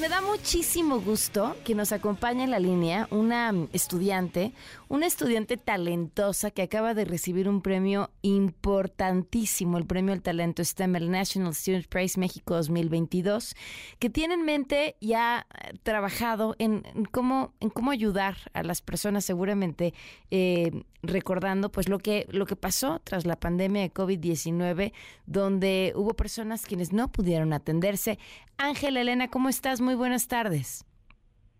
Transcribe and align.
Me 0.00 0.08
da 0.08 0.20
muchísimo 0.20 1.00
gusto 1.00 1.56
que 1.64 1.74
nos 1.74 1.90
acompañe 1.90 2.44
en 2.44 2.52
la 2.52 2.60
línea 2.60 3.08
una 3.10 3.52
estudiante, 3.72 4.52
una 4.86 5.06
estudiante 5.06 5.56
talentosa 5.56 6.52
que 6.52 6.62
acaba 6.62 6.94
de 6.94 7.04
recibir 7.04 7.48
un 7.48 7.62
premio 7.62 8.10
importantísimo, 8.22 9.76
el 9.76 9.86
Premio 9.86 10.12
al 10.12 10.22
Talento 10.22 10.62
STEM, 10.62 10.94
el 10.94 11.10
National 11.10 11.52
Student 11.52 11.88
Prize 11.88 12.20
México 12.20 12.54
2022, 12.54 13.56
que 13.98 14.08
tiene 14.08 14.34
en 14.34 14.44
mente 14.44 14.94
y 15.00 15.14
ha 15.14 15.48
trabajado 15.82 16.54
en, 16.60 16.84
cómo, 17.10 17.54
en 17.58 17.70
cómo 17.70 17.90
ayudar 17.90 18.36
a 18.52 18.62
las 18.62 18.82
personas 18.82 19.24
seguramente 19.24 19.94
eh, 20.30 20.84
recordando 21.02 21.70
pues 21.70 21.88
lo 21.88 21.98
que 21.98 22.26
lo 22.30 22.44
que 22.44 22.56
pasó 22.56 23.00
tras 23.04 23.24
la 23.24 23.36
pandemia 23.36 23.82
de 23.82 23.92
COVID-19 23.92 24.92
donde 25.26 25.92
hubo 25.94 26.14
personas 26.14 26.66
quienes 26.66 26.92
no 26.92 27.10
pudieron 27.10 27.52
atenderse. 27.52 28.18
Ángela 28.56 29.00
Elena, 29.00 29.28
¿cómo 29.28 29.48
estás? 29.48 29.80
Muy 29.88 29.94
buenas 29.94 30.28
tardes. 30.28 30.84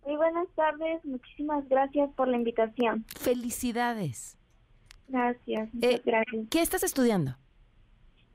Muy 0.05 0.17
buenas 0.17 0.47
tardes, 0.55 1.03
muchísimas 1.03 1.67
gracias 1.67 2.11
por 2.15 2.29
la 2.29 2.37
invitación. 2.37 3.07
Felicidades. 3.19 4.37
Gracias, 5.09 5.71
eh, 5.81 6.03
gracias. 6.05 6.47
¿Qué 6.51 6.61
estás 6.61 6.83
estudiando? 6.83 7.37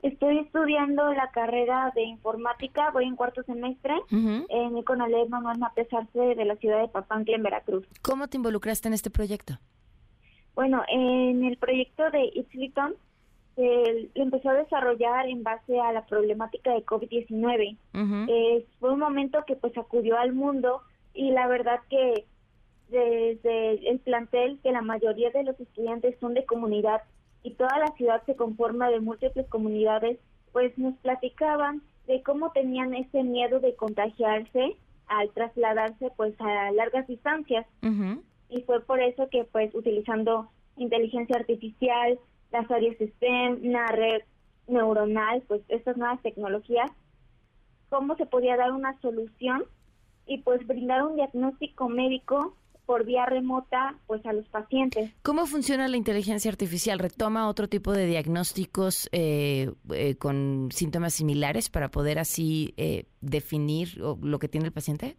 Estoy 0.02 0.40
estudiando 0.40 1.12
la 1.12 1.30
carrera 1.30 1.92
de 1.94 2.02
informática, 2.02 2.90
voy 2.90 3.04
en 3.04 3.14
cuarto 3.14 3.44
semestre 3.44 3.94
en 4.10 4.76
el 4.76 4.84
CONALEP 4.84 5.28
Manuel 5.28 5.58
Mapesarse 5.60 6.18
de 6.18 6.44
la 6.44 6.56
ciudad 6.56 6.80
de 6.80 6.88
Papantla, 6.88 7.36
en 7.36 7.44
Veracruz. 7.44 7.86
¿Cómo 8.02 8.26
te 8.26 8.36
involucraste 8.36 8.88
en 8.88 8.94
este 8.94 9.10
proyecto? 9.10 9.60
Bueno, 10.56 10.82
en 10.88 11.44
el 11.44 11.56
proyecto 11.56 12.10
de 12.10 12.32
Itzliton 12.34 12.96
se 13.56 14.10
empezó 14.14 14.50
a 14.50 14.54
desarrollar 14.54 15.28
en 15.28 15.42
base 15.42 15.78
a 15.80 15.92
la 15.92 16.04
problemática 16.06 16.72
de 16.72 16.84
COVID-19. 16.84 17.76
Eh, 18.28 18.66
fue 18.80 18.92
un 18.92 18.98
momento 18.98 19.44
que 19.46 19.56
pues 19.56 19.76
acudió 19.78 20.18
al 20.18 20.32
mundo 20.32 20.82
y 21.12 21.30
la 21.30 21.46
verdad 21.46 21.80
que 21.88 22.24
desde 22.88 23.90
el 23.90 23.98
plantel, 24.00 24.58
que 24.62 24.72
la 24.72 24.82
mayoría 24.82 25.30
de 25.30 25.44
los 25.44 25.58
estudiantes 25.58 26.16
son 26.20 26.34
de 26.34 26.44
comunidad 26.44 27.02
y 27.42 27.52
toda 27.52 27.78
la 27.78 27.92
ciudad 27.96 28.22
se 28.26 28.36
conforma 28.36 28.90
de 28.90 29.00
múltiples 29.00 29.46
comunidades, 29.48 30.18
pues 30.52 30.76
nos 30.78 30.96
platicaban 30.98 31.82
de 32.06 32.22
cómo 32.22 32.50
tenían 32.52 32.94
ese 32.94 33.22
miedo 33.22 33.60
de 33.60 33.74
contagiarse 33.74 34.76
al 35.06 35.30
trasladarse 35.30 36.10
pues 36.16 36.34
a 36.40 36.70
largas 36.72 37.06
distancias. 37.06 37.66
Y 38.48 38.62
fue 38.62 38.80
por 38.80 39.00
eso 39.00 39.28
que 39.30 39.44
pues 39.44 39.74
utilizando 39.74 40.48
inteligencia 40.76 41.36
artificial, 41.36 42.18
las 42.54 42.70
áreas 42.70 42.96
STEM, 42.96 43.60
una 43.64 43.88
red 43.88 44.22
neuronal, 44.68 45.42
pues 45.48 45.60
estas 45.68 45.96
nuevas 45.96 46.22
tecnologías, 46.22 46.90
cómo 47.88 48.16
se 48.16 48.26
podía 48.26 48.56
dar 48.56 48.72
una 48.72 48.98
solución 49.00 49.64
y 50.26 50.38
pues 50.38 50.64
brindar 50.66 51.02
un 51.02 51.16
diagnóstico 51.16 51.88
médico 51.88 52.56
por 52.86 53.04
vía 53.04 53.26
remota 53.26 53.96
pues 54.06 54.24
a 54.24 54.32
los 54.32 54.46
pacientes. 54.48 55.10
¿Cómo 55.22 55.46
funciona 55.46 55.88
la 55.88 55.96
inteligencia 55.96 56.50
artificial? 56.50 56.98
¿Retoma 56.98 57.48
otro 57.48 57.68
tipo 57.68 57.92
de 57.92 58.06
diagnósticos 58.06 59.08
eh, 59.10 59.72
eh, 59.90 60.14
con 60.16 60.68
síntomas 60.70 61.14
similares 61.14 61.70
para 61.70 61.90
poder 61.90 62.18
así 62.18 62.72
eh, 62.76 63.06
definir 63.20 63.96
lo 63.98 64.38
que 64.38 64.48
tiene 64.48 64.66
el 64.66 64.72
paciente? 64.72 65.16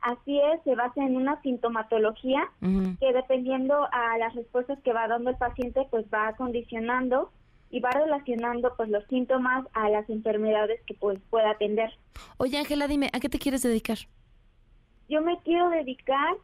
Así 0.00 0.38
es, 0.38 0.62
se 0.62 0.74
basa 0.74 1.04
en 1.04 1.16
una 1.16 1.40
sintomatología 1.42 2.50
que 2.60 3.12
dependiendo 3.12 3.88
a 3.90 4.16
las 4.18 4.34
respuestas 4.34 4.78
que 4.84 4.92
va 4.92 5.08
dando 5.08 5.30
el 5.30 5.36
paciente, 5.36 5.86
pues 5.90 6.06
va 6.12 6.34
condicionando 6.36 7.32
y 7.70 7.80
va 7.80 7.90
relacionando 7.90 8.72
pues 8.76 8.88
los 8.88 9.04
síntomas 9.06 9.66
a 9.74 9.88
las 9.90 10.08
enfermedades 10.08 10.80
que 10.86 10.94
pues 10.94 11.18
pueda 11.30 11.50
atender. 11.50 11.90
Oye 12.38 12.58
Ángela, 12.58 12.86
dime, 12.86 13.10
¿a 13.12 13.20
qué 13.20 13.28
te 13.28 13.38
quieres 13.38 13.62
dedicar? 13.62 13.98
Yo 15.08 15.20
me 15.20 15.38
quiero 15.40 15.68
dedicar 15.70 16.36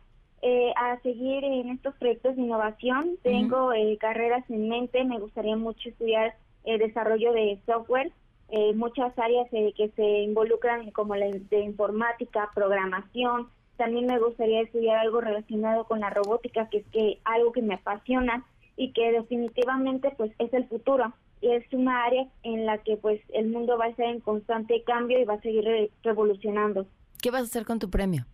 eh, 0.42 0.72
a 0.76 0.98
seguir 1.00 1.44
en 1.44 1.70
estos 1.70 1.94
proyectos 1.94 2.36
de 2.36 2.42
innovación. 2.42 3.16
Tengo 3.22 3.72
eh, 3.72 3.96
carreras 3.98 4.44
en 4.50 4.68
mente, 4.68 5.04
me 5.04 5.18
gustaría 5.18 5.56
mucho 5.56 5.88
estudiar 5.88 6.34
el 6.64 6.78
desarrollo 6.78 7.32
de 7.32 7.60
software 7.66 8.12
eh, 8.48 8.74
muchas 8.74 9.18
áreas 9.18 9.48
eh, 9.52 9.72
que 9.76 9.88
se 9.96 10.04
involucran 10.22 10.90
como 10.90 11.16
la 11.16 11.26
de 11.26 11.60
informática, 11.60 12.50
programación. 12.54 13.48
También 13.76 14.06
me 14.06 14.18
gustaría 14.18 14.62
estudiar 14.62 14.98
algo 14.98 15.20
relacionado 15.20 15.84
con 15.84 16.00
la 16.00 16.10
robótica, 16.10 16.68
que 16.68 16.78
es 16.78 16.86
que 16.88 17.18
algo 17.24 17.52
que 17.52 17.62
me 17.62 17.74
apasiona 17.74 18.44
y 18.76 18.92
que 18.92 19.12
definitivamente 19.12 20.12
pues 20.16 20.32
es 20.38 20.52
el 20.52 20.66
futuro 20.68 21.12
y 21.40 21.50
es 21.50 21.64
una 21.72 22.04
área 22.04 22.26
en 22.42 22.66
la 22.66 22.78
que 22.78 22.96
pues 22.96 23.20
el 23.32 23.48
mundo 23.48 23.76
va 23.76 23.86
a 23.86 23.88
estar 23.88 24.06
en 24.06 24.20
constante 24.20 24.82
cambio 24.84 25.20
y 25.20 25.24
va 25.24 25.34
a 25.34 25.40
seguir 25.40 25.90
revolucionando. 26.02 26.86
¿Qué 27.20 27.30
vas 27.30 27.42
a 27.42 27.44
hacer 27.44 27.64
con 27.64 27.78
tu 27.78 27.90
premio? 27.90 28.24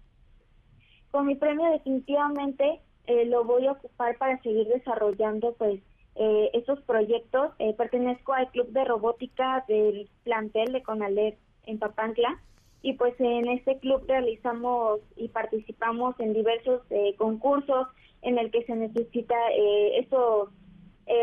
Con 1.10 1.26
mi 1.26 1.34
premio 1.34 1.70
definitivamente 1.70 2.80
eh, 3.06 3.24
lo 3.24 3.44
voy 3.44 3.66
a 3.66 3.72
ocupar 3.72 4.16
para 4.18 4.40
seguir 4.42 4.68
desarrollando 4.68 5.54
pues 5.54 5.80
eh, 6.14 6.50
estos 6.52 6.80
proyectos. 6.82 7.52
Eh, 7.58 7.74
pertenezco 7.76 8.32
al 8.32 8.50
Club 8.50 8.68
de 8.68 8.84
Robótica 8.84 9.64
del 9.66 10.08
plantel 10.22 10.72
de 10.72 10.82
Conalep 10.82 11.38
en 11.66 11.78
Papantla 11.78 12.40
y 12.82 12.94
pues 12.94 13.14
en 13.20 13.48
este 13.48 13.78
club 13.78 14.04
realizamos 14.08 15.00
y 15.16 15.28
participamos 15.28 16.18
en 16.18 16.32
diversos 16.32 16.82
eh, 16.90 17.14
concursos 17.16 17.86
en 18.22 18.38
el 18.38 18.50
que 18.50 18.64
se 18.64 18.74
necesita 18.74 19.34
eh, 19.52 19.98
esos 19.98 20.50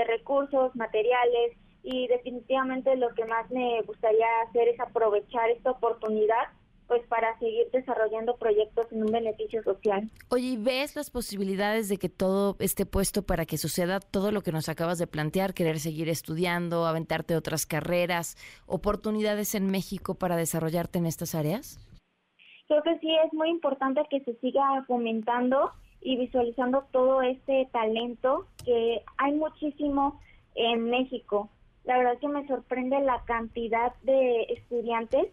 recursos, 0.08 0.76
materiales 0.76 1.56
y 1.82 2.08
definitivamente 2.08 2.98
lo 2.98 3.14
que 3.16 3.24
más 3.24 3.50
me 3.50 3.82
gustaría 3.84 4.28
hacer 4.46 4.68
es 4.68 4.80
aprovechar 4.82 5.50
esta 5.50 5.72
oportunidad 5.72 6.48
pues 6.88 7.06
para 7.08 7.38
seguir 7.40 7.70
desarrollando 7.72 8.38
proyectos 8.38 8.92
en 8.92 9.04
un 9.04 9.12
beneficio 9.12 9.62
social. 9.64 10.10
Oye, 10.30 10.58
¿ves 10.58 10.96
las 10.96 11.10
posibilidades 11.10 11.90
de 11.90 11.98
que 11.98 12.10
todo 12.10 12.56
esté 12.60 12.86
puesto 12.86 13.24
para 13.24 13.46
que 13.46 13.58
suceda 13.58 14.00
todo 14.00 14.32
lo 14.32 14.42
que 14.42 14.52
nos 14.52 14.70
acabas 14.70 14.98
de 14.98 15.08
plantear, 15.08 15.54
querer 15.54 15.80
seguir 15.80 16.10
estudiando, 16.10 16.86
aventarte 16.86 17.36
otras 17.36 17.66
carreras, 17.66 18.38
oportunidades 18.66 19.54
en 19.56 19.70
México 19.70 20.16
para 20.16 20.38
desarrollarte 20.38 21.00
en 21.00 21.06
estas 21.06 21.36
áreas? 21.36 21.80
Creo 22.68 22.84
que 22.84 23.00
sí, 23.00 23.10
es 23.26 23.34
muy 23.34 23.50
importante 23.50 24.02
que 24.10 24.22
se 24.22 24.36
siga 24.36 24.84
fomentando 24.88 25.72
y 26.02 26.18
visualizando 26.18 26.86
todo 26.92 27.22
este 27.22 27.68
talento 27.72 28.46
que 28.66 29.02
hay 29.18 29.34
muchísimo 29.34 30.20
en 30.56 30.90
México. 30.90 31.50
La 31.86 31.98
verdad 31.98 32.18
que 32.20 32.28
me 32.28 32.46
sorprende 32.48 33.00
la 33.00 33.24
cantidad 33.26 33.94
de 34.04 34.44
estudiantes 34.50 35.28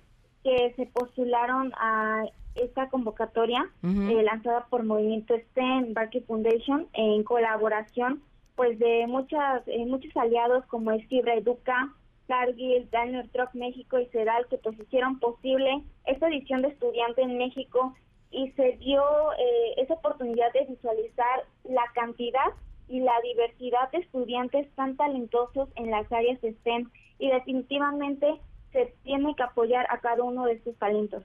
que 0.44 0.74
se 0.76 0.86
postularon 0.86 1.72
a 1.76 2.24
esta 2.54 2.88
convocatoria 2.88 3.68
eh, 3.82 4.22
lanzada 4.22 4.66
por 4.70 4.84
Movimiento 4.84 5.34
STEM, 5.34 5.92
Barkey 5.92 6.20
Foundation, 6.20 6.86
en 6.92 7.24
colaboración 7.24 8.22
pues 8.54 8.78
de 8.78 9.06
muchas 9.08 9.66
eh, 9.66 9.84
muchos 9.86 10.16
aliados 10.16 10.64
como 10.66 10.92
es 10.92 11.04
Fibra 11.08 11.34
Educa, 11.34 11.92
Cargill, 12.28 12.88
Daniel 12.90 13.28
Truck 13.30 13.52
México 13.54 13.98
y 13.98 14.06
CEDAL 14.06 14.46
que 14.48 14.58
pues 14.58 14.78
hicieron 14.78 15.18
posible 15.18 15.82
esta 16.06 16.28
edición 16.28 16.62
de 16.62 16.68
estudiante 16.68 17.22
en 17.22 17.38
México 17.38 17.94
y 18.30 18.50
se 18.52 18.76
dio 18.78 19.02
eh, 19.32 19.74
esa 19.78 19.94
oportunidad 19.94 20.52
de 20.52 20.66
visualizar 20.66 21.44
la 21.64 21.84
cantidad 21.94 22.52
y 22.88 23.00
la 23.00 23.14
diversidad 23.22 23.90
de 23.90 23.98
estudiantes 23.98 24.68
tan 24.74 24.96
talentosos 24.96 25.68
en 25.76 25.90
las 25.90 26.10
áreas 26.12 26.40
de 26.40 26.52
STEM 26.52 26.90
y 27.18 27.30
definitivamente 27.30 28.40
se 28.74 28.92
tiene 29.04 29.34
que 29.36 29.42
apoyar 29.44 29.86
a 29.88 30.00
cada 30.00 30.22
uno 30.24 30.44
de 30.46 30.54
estos 30.54 30.76
talentos. 30.76 31.22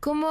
¿Cómo 0.00 0.28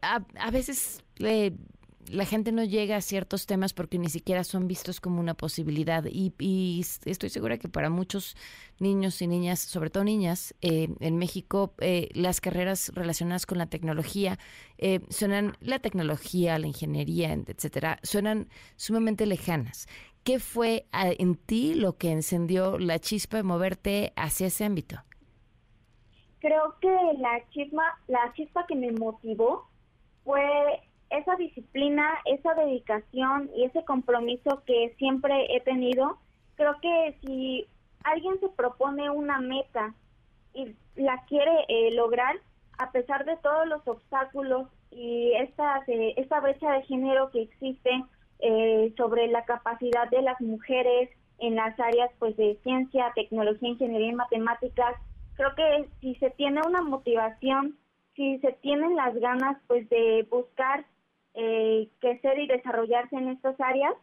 a, 0.00 0.50
veces 0.50 1.04
la 1.18 2.24
gente 2.24 2.50
no 2.50 2.64
llega 2.64 2.96
a 2.96 3.02
ciertos 3.02 3.44
temas 3.44 3.74
porque 3.74 3.98
ni 3.98 4.08
siquiera 4.08 4.42
son 4.42 4.66
vistos 4.68 5.00
como 5.00 5.20
una 5.20 5.34
posibilidad? 5.34 6.04
Y, 6.10 6.82
estoy 7.04 7.28
segura 7.28 7.58
que 7.58 7.68
para 7.68 7.90
muchos 7.90 8.36
niños 8.78 9.20
y 9.20 9.26
niñas, 9.26 9.60
sobre 9.60 9.90
todo 9.90 10.02
niñas, 10.02 10.54
eh, 10.62 10.88
en 11.00 11.18
México, 11.18 11.74
eh, 11.78 12.08
las 12.14 12.40
carreras 12.40 12.90
relacionadas 12.94 13.44
con 13.44 13.58
la 13.58 13.66
tecnología 13.66 14.38
eh, 14.78 15.00
suenan, 15.10 15.58
la 15.60 15.78
tecnología, 15.78 16.58
la 16.58 16.68
ingeniería, 16.68 17.34
etcétera, 17.34 17.98
suenan 18.02 18.48
sumamente 18.76 19.26
lejanas. 19.26 19.86
¿Qué 20.24 20.38
fue 20.38 20.86
en 20.92 21.36
ti 21.36 21.74
lo 21.74 21.96
que 21.96 22.10
encendió 22.10 22.78
la 22.78 22.98
chispa 22.98 23.38
de 23.38 23.42
moverte 23.42 24.12
hacia 24.16 24.48
ese 24.48 24.64
ámbito? 24.64 25.02
Creo 26.40 26.74
que 26.80 26.94
la 27.18 27.42
chispa, 27.50 27.98
la 28.06 28.32
chispa 28.34 28.66
que 28.66 28.74
me 28.74 28.92
motivó 28.92 29.68
fue 30.24 30.80
esa 31.10 31.36
disciplina, 31.36 32.18
esa 32.26 32.54
dedicación 32.54 33.50
y 33.54 33.64
ese 33.64 33.84
compromiso 33.84 34.62
que 34.66 34.94
siempre 34.98 35.54
he 35.54 35.60
tenido. 35.60 36.18
Creo 36.56 36.78
que 36.80 37.16
si 37.22 37.66
alguien 38.04 38.38
se 38.40 38.48
propone 38.48 39.10
una 39.10 39.40
meta 39.40 39.94
y 40.54 40.74
la 40.96 41.24
quiere 41.26 41.64
eh, 41.68 41.92
lograr, 41.92 42.36
a 42.78 42.92
pesar 42.92 43.24
de 43.24 43.36
todos 43.38 43.66
los 43.66 43.86
obstáculos 43.86 44.68
y 44.90 45.32
esta, 45.34 45.82
eh, 45.86 46.14
esta 46.16 46.40
brecha 46.40 46.72
de 46.72 46.82
género 46.82 47.30
que 47.30 47.42
existe 47.42 48.04
eh, 48.40 48.92
sobre 48.96 49.28
la 49.28 49.44
capacidad 49.44 50.08
de 50.10 50.22
las 50.22 50.40
mujeres 50.40 51.10
en 51.38 51.56
las 51.56 51.78
áreas 51.78 52.10
pues 52.18 52.36
de 52.36 52.58
ciencia, 52.62 53.12
tecnología, 53.14 53.68
ingeniería 53.68 54.08
y 54.08 54.14
matemáticas, 54.14 54.94
creo 55.38 55.54
que 55.54 55.88
si 56.00 56.16
se 56.16 56.30
tiene 56.30 56.60
una 56.66 56.82
motivación, 56.82 57.78
si 58.16 58.38
se 58.40 58.52
tienen 58.60 58.96
las 58.96 59.14
ganas 59.14 59.56
pues 59.68 59.88
de 59.88 60.26
buscar 60.28 60.84
eh, 61.34 61.88
crecer 62.00 62.40
y 62.40 62.48
desarrollarse 62.48 63.16
en 63.16 63.28
estas 63.28 63.58
áreas, 63.60 63.94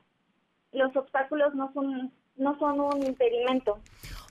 los 0.72 0.96
obstáculos 0.96 1.54
no 1.54 1.72
son 1.74 2.12
no 2.38 2.58
son 2.58 2.80
un 2.80 3.04
impedimento. 3.06 3.80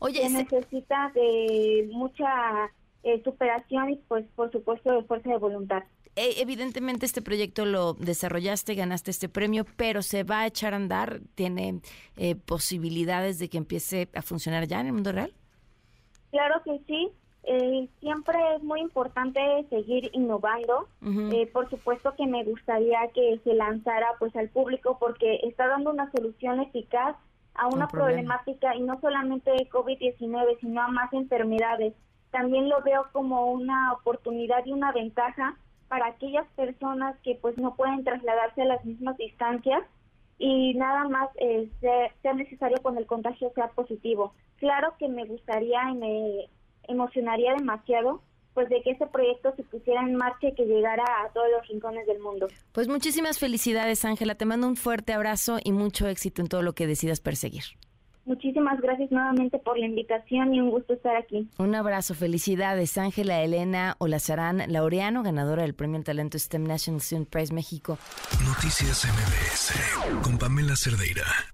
Oye, 0.01 0.29
se 0.29 0.31
necesita 0.31 1.11
de 1.15 1.89
mucha 1.93 2.71
eh, 3.03 3.23
superación 3.23 3.91
y 3.91 3.97
pues 4.09 4.27
por 4.35 4.51
supuesto 4.51 4.93
de 4.93 5.03
fuerza 5.05 5.31
de 5.31 5.39
voluntad. 5.39 5.83
E, 6.17 6.41
evidentemente 6.41 7.07
este 7.07 7.23
proyecto 7.23 7.67
lo 7.67 7.95
desarrollaste, 7.95 8.75
ganaste 8.75 9.11
este 9.11 9.29
premio, 9.29 9.67
pero 9.77 10.01
se 10.01 10.23
va 10.23 10.41
a 10.41 10.47
echar 10.47 10.73
a 10.73 10.77
andar, 10.77 11.21
tiene 11.35 11.81
eh, 12.17 12.35
posibilidades 12.35 13.39
de 13.39 13.49
que 13.49 13.59
empiece 13.59 14.09
a 14.15 14.23
funcionar 14.23 14.67
ya 14.67 14.81
en 14.81 14.87
el 14.87 14.93
mundo 14.93 15.13
real. 15.13 15.35
Claro 16.35 16.61
que 16.65 16.81
sí. 16.89 17.13
Eh, 17.45 17.89
siempre 18.01 18.37
es 18.57 18.63
muy 18.65 18.81
importante 18.81 19.41
seguir 19.71 20.11
innovando. 20.15 20.89
Eh, 21.31 21.49
por 21.53 21.71
supuesto 21.71 22.13
que 22.17 22.27
me 22.27 22.43
gustaría 22.43 22.99
que 23.15 23.39
se 23.45 23.55
lanzara 23.55 24.09
pues 24.19 24.35
al 24.35 24.49
público 24.49 24.97
porque 24.99 25.39
está 25.45 25.69
dando 25.69 25.93
una 25.93 26.11
solución 26.11 26.59
eficaz 26.59 27.15
a 27.55 27.69
una 27.69 27.87
problemática 27.87 28.75
y 28.75 28.83
no 28.83 29.01
solamente 29.01 29.53
de 29.53 29.71
COVID-19, 29.71 30.59
sino 30.59 30.83
a 30.83 30.89
más 30.89 31.13
enfermedades. 31.13 31.95
También 32.33 32.69
lo 32.69 32.83
veo 32.83 33.07
como 33.13 33.53
una 33.53 33.93
oportunidad 33.93 34.67
y 34.67 34.73
una 34.73 34.91
ventaja 34.91 35.57
para 35.87 36.07
aquellas 36.07 36.49
personas 36.57 37.15
que 37.23 37.39
pues 37.41 37.57
no 37.59 37.77
pueden 37.77 38.03
trasladarse 38.03 38.63
a 38.63 38.73
las 38.75 38.85
mismas 38.85 39.17
distancias 39.19 39.85
y 40.39 40.75
nada 40.75 41.09
más 41.09 41.29
eh, 41.37 41.71
sea, 41.81 42.35
necesario 42.35 42.79
cuando 42.83 43.01
el 43.01 43.07
contagio 43.07 43.53
sea 43.55 43.69
positivo. 43.69 44.35
Claro 44.57 44.95
que 44.99 45.09
me 45.09 45.25
gustaría 45.25 45.91
y 45.91 45.95
me 45.95 46.49
emocionaría 46.89 47.55
demasiado 47.55 48.23
pues 48.55 48.69
de 48.69 48.83
que 48.83 48.93
ese 48.93 49.07
proyecto 49.07 49.53
se 49.57 49.65
pusiera 49.65 50.01
en 50.03 50.15
marcha 50.15 50.49
y 50.49 50.55
que 50.55 50.65
llegara 50.65 51.03
a 51.03 51.33
todos 51.33 51.49
los 51.51 51.67
rincones 51.67 52.07
del 52.07 52.21
mundo. 52.21 52.47
Pues 52.71 52.87
muchísimas 52.87 53.41
felicidades, 53.41 54.05
Ángela. 54.05 54.37
Te 54.37 54.45
mando 54.45 54.69
un 54.69 54.77
fuerte 54.77 55.13
abrazo 55.13 55.59
y 55.63 55.73
mucho 55.73 56.07
éxito 56.07 56.41
en 56.41 56.49
todo 56.49 56.63
lo 56.63 56.73
que 56.73 56.87
decidas 56.87 57.19
perseguir. 57.19 57.65
Muchísimas 58.27 58.81
gracias 58.81 59.11
nuevamente 59.11 59.59
por 59.59 59.79
la 59.79 59.87
invitación 59.87 60.55
y 60.55 60.61
un 60.61 60.71
gusto 60.71 60.95
estar 60.95 61.17
aquí. 61.17 61.49
Un 61.59 61.75
abrazo, 61.75 62.15
felicidades. 62.15 62.97
Ángela 62.97 63.43
Elena 63.43 63.97
Olazarán 63.99 64.63
Laureano, 64.69 65.23
ganadora 65.23 65.63
del 65.63 65.75
Premio 65.75 65.99
al 65.99 66.05
Talento 66.05 66.39
STEM 66.39 66.65
National 66.65 67.01
Student 67.01 67.29
Prize 67.29 67.53
México. 67.53 67.99
Noticias 68.47 69.05
MBS 69.05 70.23
con 70.23 70.39
Pamela 70.39 70.75
Cerdeira. 70.77 71.54